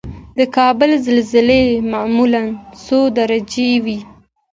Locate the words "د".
0.37-0.39